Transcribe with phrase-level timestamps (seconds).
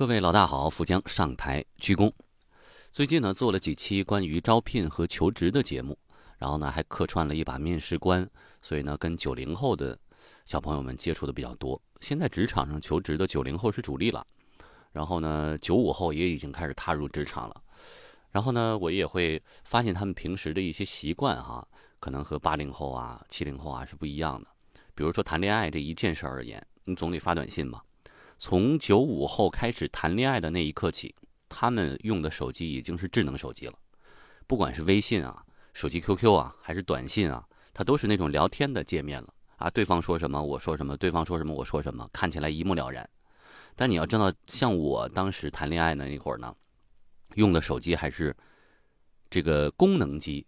[0.00, 2.10] 各位老大好，富江上台鞠躬。
[2.90, 5.98] 最近呢，做了几期关于招聘和求职的节目，
[6.38, 8.26] 然后呢，还客串了一把面试官，
[8.62, 9.98] 所以呢，跟九零后的
[10.46, 11.78] 小朋友们接触的比较多。
[12.00, 14.26] 现在职场上求职的九零后是主力了，
[14.90, 17.62] 然后呢，九五后也已经开始踏入职场了。
[18.30, 24.48] 然后呢，我也会发现他们平时的一些习惯哈，可能和八零后啊、七零后啊是不一样的。
[24.94, 27.82] 比如说谈恋爱这一件事而言，你总得发短信嘛。
[28.42, 31.14] 从九五后开始谈恋爱的那一刻起，
[31.46, 33.74] 他们用的手机已经是智能手机了。
[34.46, 39.68] 不管是微信啊、手机 QQ 啊，还是短信啊，它都是那种聊天的界面了啊。
[39.68, 43.06] 对方说什么，我说什么；对方说什么，我说什么，看起来一目了然。
[43.76, 46.56] 但你要知道，像我当时谈恋爱的那会儿呢，
[47.34, 48.34] 用的手机还是
[49.28, 50.46] 这个功能机。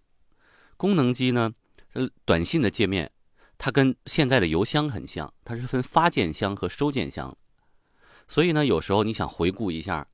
[0.79, 1.53] 功能机呢，
[1.93, 3.13] 呃，短信的界面
[3.59, 7.37] 它跟现在的邮箱很像，它是分发件箱和收件箱。
[8.29, 10.07] 所以呢，有时候你想回顾一下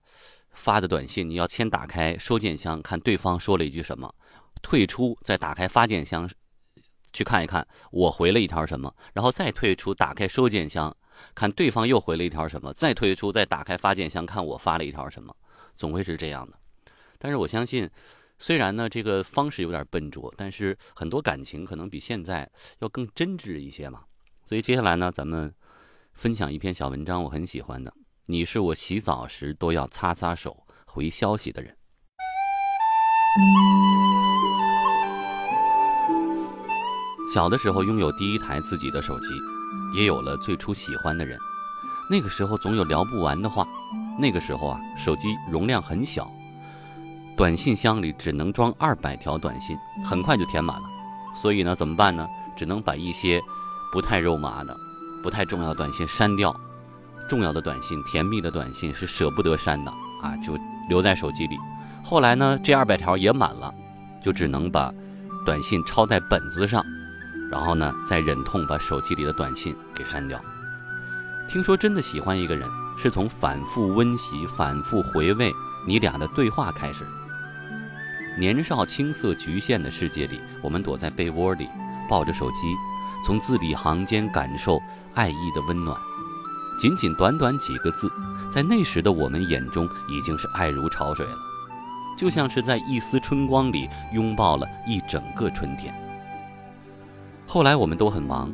[0.53, 4.15] 发的短信，你要先打开收件箱看对方说了一句什么，
[4.63, 6.29] 退出再打开发件箱
[7.13, 10.95] 去看一看我回了一条什么，然后再退出打开收件箱
[11.35, 15.35] 看对方又回了一条什么，再退出再打开发件箱看我发了一条什么，
[15.77, 16.59] 总会是这样的。
[17.19, 17.89] 但是我相信，
[18.39, 24.05] 虽然呢这个方式有点笨拙，但是很多感情可能比现在要更真挚一些嘛。
[24.45, 25.55] 所以接下来呢，咱们
[26.15, 27.93] 分享一篇小文章，我很喜欢的。
[28.31, 31.75] 你是我洗澡时都要擦擦手回消息的人。
[37.33, 39.29] 小的时候拥有第一台自己的手机，
[39.97, 41.39] 也有了最初喜欢的人。
[42.11, 43.67] 那个时候总有聊不完的话。
[44.21, 46.31] 那个时候啊，手机容量很小，
[47.35, 50.87] 短信箱里只能装二百条短信，很快就填满了。
[51.35, 52.29] 所以呢，怎么办呢？
[52.55, 53.43] 只能把一些
[53.91, 54.77] 不太肉麻的、
[55.23, 56.55] 不太重要的短信删掉。
[57.29, 59.91] 重要的短信、甜蜜的短信是舍不得删的
[60.23, 61.57] 啊，就留在手机里。
[62.03, 63.73] 后来呢，这二百条也满了，
[64.23, 64.93] 就只能把
[65.45, 66.83] 短信抄在本子上，
[67.53, 70.41] 然后呢，再忍痛把手机里的短信给删掉。
[71.51, 72.67] 听说真的喜欢一个人，
[72.97, 75.53] 是从反复温习、反复回味
[75.87, 77.05] 你俩的对话开始。
[78.39, 81.69] 年少青涩局限的世界里，我们躲在被窝里，
[82.09, 82.57] 抱着手机，
[83.25, 84.81] 从字里行间感受
[85.15, 85.99] 爱意的温暖。
[86.79, 88.09] 仅仅短短几个字，
[88.53, 91.37] 在那时的我们眼中已经是爱如潮水了，
[92.17, 95.93] 就像是在一丝春光里拥抱了一整个春天。
[97.47, 98.53] 后来我们都很忙，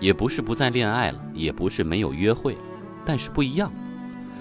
[0.00, 2.56] 也不是不再恋爱了，也不是没有约会，
[3.04, 3.70] 但是不一样。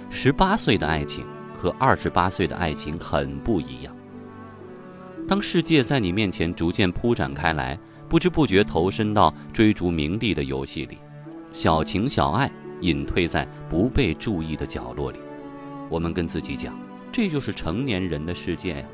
[0.09, 3.93] 十八岁的爱情和二十八岁的爱情很不一样。
[5.27, 7.77] 当世界在你面前逐渐铺展开来，
[8.07, 10.97] 不知不觉投身到追逐名利的游戏里，
[11.51, 12.49] 小情小爱。
[12.81, 15.19] 隐退在不被注意的角落里，
[15.89, 16.77] 我们跟自己讲，
[17.11, 18.85] 这就是成年人的世界呀。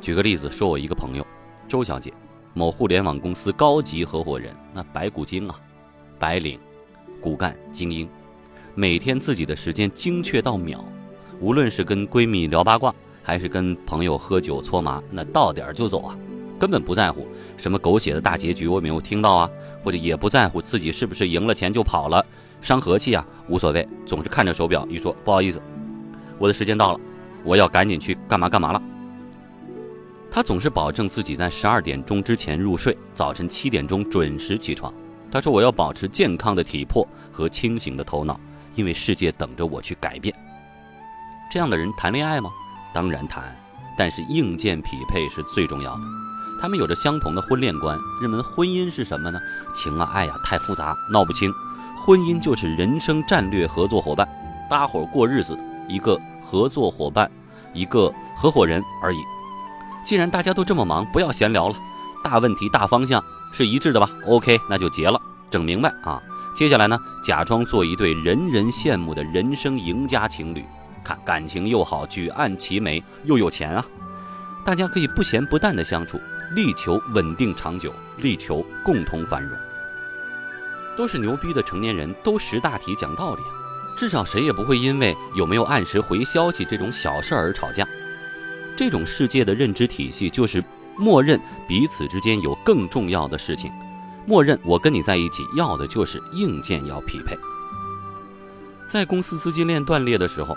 [0.00, 1.26] 举个例子，说我一个朋友，
[1.66, 2.12] 周小姐，
[2.52, 5.58] 某互联网公司高级合伙人，那白骨精啊，
[6.18, 6.60] 白领，
[7.20, 8.06] 骨干精英，
[8.74, 10.84] 每天自己的时间精确到秒，
[11.40, 16.18] 无论是跟闺蜜聊八卦，还是跟朋友喝酒搓麻，那到点就走啊。
[16.64, 19.50] 根本不在乎什么狗血的大结局，我没有听到啊，
[19.82, 22.24] 或者也不在乎自己是不是赢了钱就跑了，
[22.62, 25.60] 伤和气啊，无所谓，总是看着手表一说不好意思，
[26.38, 27.00] 我的时间到了，
[27.44, 28.80] 我要赶紧去干嘛干嘛了。
[30.30, 34.90] 他总是保证自己在十二点钟之前入睡，早晨七点钟准时起床。
[35.30, 38.40] 他说我要保持健康的体魄和清醒的头脑，
[38.74, 40.34] 因为世界等着我去改变。
[41.52, 42.50] 这样的人谈恋爱吗？
[42.94, 43.54] 当然谈，
[43.98, 46.23] 但是硬件匹配是最重要的。
[46.60, 49.38] 他们有着相同的婚恋观，认为婚姻是什么呢？
[49.74, 51.52] 情啊爱呀太复杂，闹不清。
[52.06, 54.28] 婚姻就是人生战略合作伙伴，
[54.68, 57.30] 搭伙过日子一个合作伙伴，
[57.72, 59.18] 一个合伙人而已。
[60.04, 61.76] 既然大家都这么忙，不要闲聊了，
[62.22, 63.22] 大问题大方向
[63.52, 66.22] 是一致的吧？OK，那就结了，整明白啊。
[66.54, 70.64] 接下来呢，假装做一对人人羡慕的人生赢家情侣，
[71.02, 73.84] 看感情又好，举案齐眉，又有钱啊，
[74.64, 76.20] 大家可以不咸不淡的相处。
[76.52, 79.56] 力求稳定长久，力求共同繁荣，
[80.96, 83.42] 都是牛逼的成年人，都识大体讲道理！
[83.96, 87.86] 至少谁也不会因为有没有按时回消息这种小事而吵架。
[88.76, 90.62] 这种世界的认知体系就是
[90.96, 93.70] 默认彼此之间有更重要的事情，
[94.26, 97.38] 默认我跟你在一起要的就是硬件要匹配。
[98.88, 100.56] 在公司资金链断裂的时候，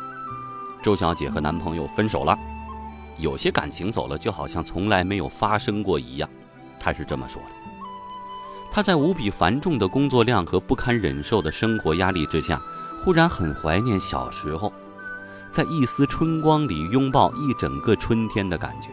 [0.83, 2.37] 周小姐和男朋友分手了。
[3.17, 6.29] 有些感情走了，就好像从来没有发生过一样，
[6.79, 7.49] 他是这么说的。
[8.71, 12.61] 他在无比繁重的工作量和不堪忍受的生活压力之下，
[13.03, 14.71] 忽然很怀念小时候，
[15.49, 18.89] 在一丝春光里拥抱一整个春天的感觉，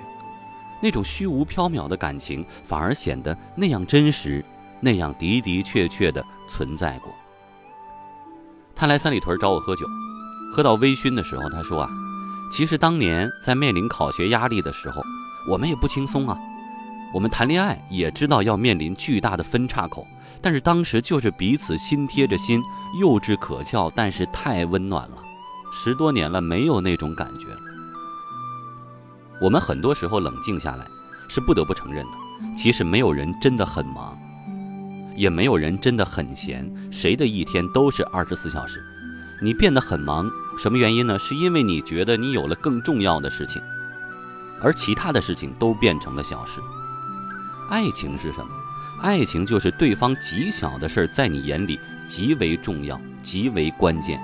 [0.80, 4.42] 那种虚无缥缈的感情反而显得那样真实，
[4.80, 7.12] 那样的的确确的存在过。
[8.74, 9.84] 他来三里屯找我喝酒，
[10.54, 11.90] 喝到微醺的时候，他说啊，
[12.56, 15.02] 其实当年在面临考学压力的时候，
[15.50, 16.38] 我们也不轻松啊。
[17.12, 20.06] 我们谈恋爱也知道要面临巨大的分岔口，
[20.40, 22.62] 但是当时就是彼此心贴着心，
[23.00, 25.16] 幼稚可笑，但是太温暖了。
[25.72, 27.48] 十多年了，没有那种感觉。
[29.42, 30.86] 我们很多时候冷静下来，
[31.28, 32.12] 是不得不承认的。
[32.56, 34.16] 其实没有人真的很忙，
[35.16, 36.72] 也没有人真的很闲。
[36.92, 38.80] 谁的一天都是二十四小时？
[39.42, 41.18] 你变得很忙，什么原因呢？
[41.18, 43.60] 是因为你觉得你有了更重要的事情，
[44.62, 46.60] 而其他的事情都变成了小事。
[47.70, 48.46] 爱情是什么？
[49.02, 51.78] 爱情就是对方极小的事在你眼里
[52.08, 54.18] 极为重要、极为关键、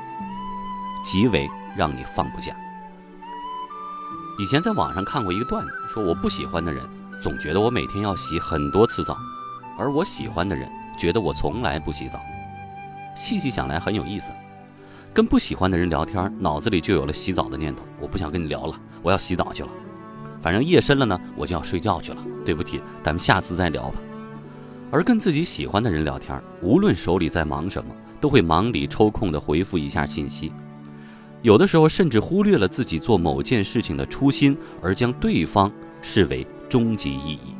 [1.05, 2.53] 极为让你放不下。
[4.38, 6.88] 以前在网上看过一个段子，说我不喜欢的人
[7.21, 9.19] 总觉得我每天要洗很多次澡，
[9.77, 12.19] 而我喜欢的人觉得我从来不洗澡。
[13.15, 14.32] 细细想来很有意思，
[15.12, 17.82] 跟不喜欢的人聊天，脑子里就有了洗澡的念头。
[18.00, 19.68] 我不想跟你聊了，我要洗澡去了。
[20.40, 22.24] 反正夜深了呢，我就要睡觉去了。
[22.44, 24.00] 对不起，咱们下次再聊吧。
[24.92, 30.52] 而跟自己喜欢的人聊天，无论手里在忙什么，都会忙里抽空的回复一下信息。
[31.42, 35.72] 有的时候甚至忽略了自己做某件事情的初心，而将对方
[36.02, 37.54] 视为终极意义。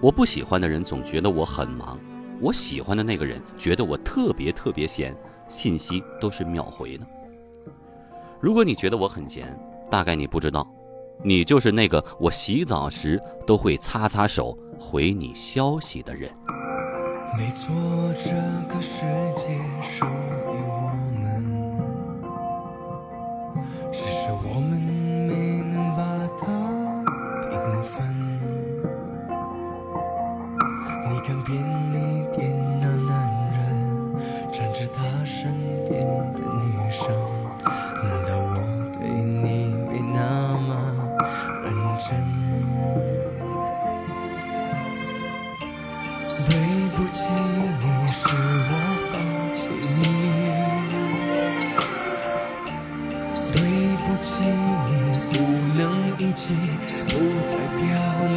[0.00, 1.98] 我不喜欢的人总觉得我很忙，
[2.40, 5.14] 我喜欢的那个人觉得我特别特别闲，
[5.50, 7.04] 信息都是秒回的。
[8.40, 9.54] 如果你觉得我很闲，
[9.90, 10.66] 大概你不知道，
[11.22, 16.30] 你就是那个我洗澡时都会擦擦手回你消息的人。
[17.36, 17.74] 没错，
[18.14, 18.30] 这
[18.74, 19.02] 个世
[19.36, 19.48] 界
[19.82, 20.92] 属于我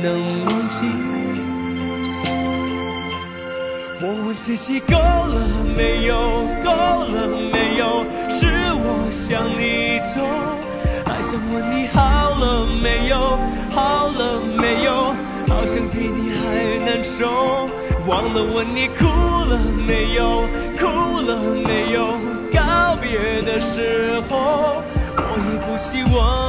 [0.04, 0.84] 能忘记。
[4.02, 5.48] 我问自己够了
[5.78, 6.14] 没有，
[6.62, 6.72] 够
[7.08, 7.16] 了
[7.54, 8.04] 没有？
[8.36, 8.42] 是
[8.76, 10.20] 我想你多，
[11.06, 12.02] 还想问你好
[12.32, 13.40] 了没有，
[13.72, 15.16] 好了没有？
[15.48, 16.44] 好像比你还
[16.86, 17.70] 难受。
[18.06, 19.58] 忘了问你哭了
[19.88, 20.44] 没有，
[20.78, 20.86] 哭
[21.22, 22.20] 了没有？
[22.52, 24.84] 告别的时候，
[25.16, 26.43] 我也不希望。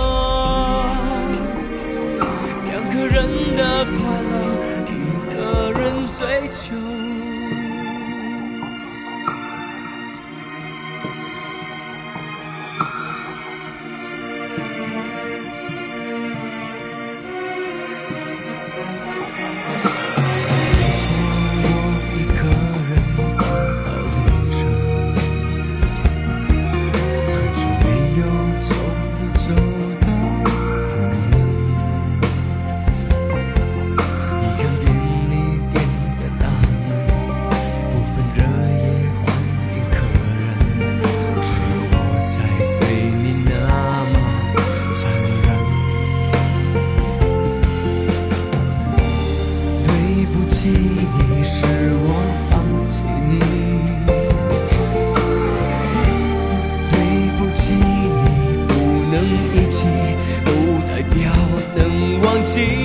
[62.54, 62.83] see.